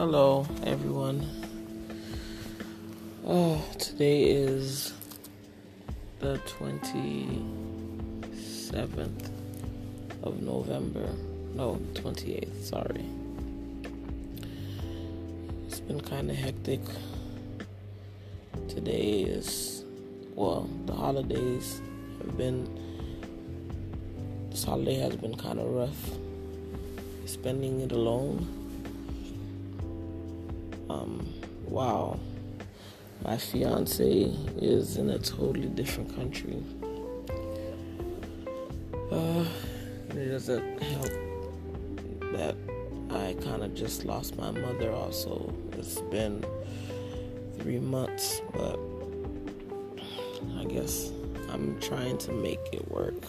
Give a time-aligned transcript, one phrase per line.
[0.00, 1.20] Hello, everyone.
[3.26, 4.94] Oh, today is
[6.20, 9.30] the 27th
[10.22, 11.06] of November.
[11.54, 13.04] No, 28th, sorry.
[15.66, 16.80] It's been kind of hectic.
[18.68, 19.84] Today is,
[20.34, 21.82] well, the holidays
[22.22, 22.66] have been,
[24.48, 26.10] this holiday has been kind of rough.
[27.26, 28.59] Spending it alone
[30.90, 31.26] um,
[31.66, 32.18] wow,
[33.24, 36.62] my fiance is in a totally different country.
[39.12, 39.44] Uh,
[40.10, 41.10] it doesn't help
[42.32, 42.56] that
[43.10, 45.52] I kind of just lost my mother, also.
[45.72, 46.44] It's been
[47.58, 48.78] three months, but
[50.58, 51.10] I guess
[51.50, 53.22] I'm trying to make it work.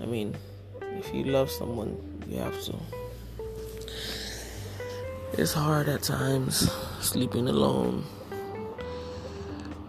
[0.00, 0.36] I mean,
[0.80, 1.96] if you love someone,
[2.28, 2.74] you have to
[5.36, 8.04] it's hard at times sleeping alone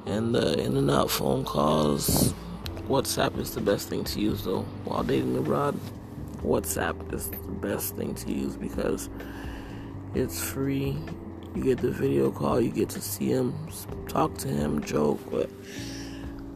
[0.08, 2.34] and the in and out phone calls.
[2.88, 5.80] WhatsApp is the best thing to use though while dating abroad.
[6.38, 9.10] WhatsApp is the best thing to use because
[10.16, 10.98] it's free.
[11.54, 13.54] You get the video call, you get to see him,
[14.08, 15.50] talk to him, joke, but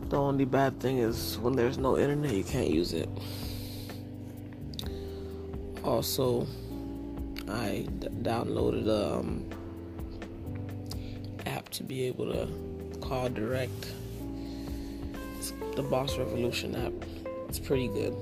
[0.10, 3.10] the only bad thing is when there's no internet, you can't use it.
[5.84, 6.48] Also,
[7.50, 9.50] I d- downloaded a um,
[11.46, 12.48] app to be able to
[13.00, 13.92] call direct.
[15.38, 16.94] It's the Boss Revolution app.
[17.48, 18.14] It's pretty good,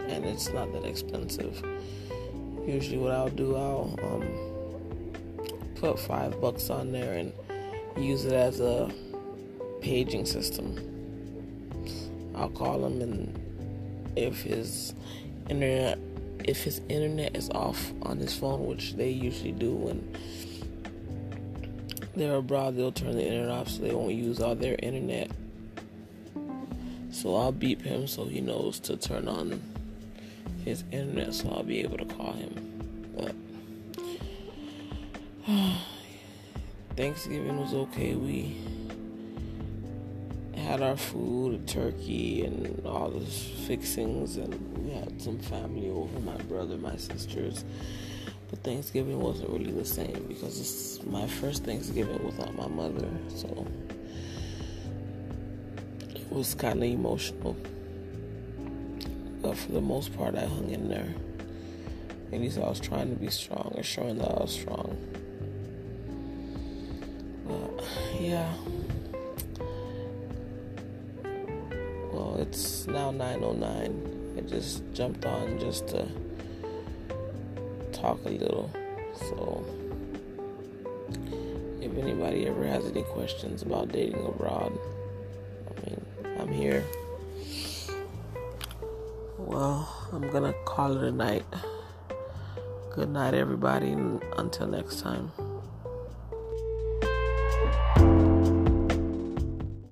[0.00, 1.62] and it's not that expensive.
[2.66, 7.32] Usually, what I'll do, I'll um, put five bucks on there and
[7.96, 8.90] use it as a
[9.80, 10.76] paging system.
[12.34, 14.94] I'll call him, and if his
[15.48, 15.98] internet
[16.48, 20.16] if his internet is off on his phone, which they usually do when
[22.14, 25.30] they're abroad, they'll turn the internet off so they won't use all their internet.
[27.10, 29.62] So I'll beep him so he knows to turn on
[30.64, 33.12] his internet so I'll be able to call him.
[33.16, 33.34] But
[36.96, 38.14] Thanksgiving was okay.
[38.14, 38.56] We
[40.72, 46.36] had our food, turkey, and all the fixings, and we had some family over my
[46.44, 47.66] brother, my sisters.
[48.48, 53.66] But Thanksgiving wasn't really the same because it's my first Thanksgiving without my mother, so
[56.14, 57.54] it was kind of emotional.
[59.42, 61.14] But for the most part, I hung in there.
[62.32, 64.96] At least I was trying to be strong or showing that I was strong.
[67.46, 67.84] But
[68.18, 68.54] yeah.
[72.52, 74.36] It's now 9:09.
[74.36, 76.06] I just jumped on just to
[77.92, 78.70] talk a little.
[79.14, 79.64] So,
[81.80, 84.78] if anybody ever has any questions about dating abroad,
[85.70, 86.00] I mean,
[86.38, 86.84] I'm here.
[89.38, 91.46] Well, I'm gonna call it a night.
[92.94, 93.92] Good night, everybody,
[94.36, 95.32] until next time.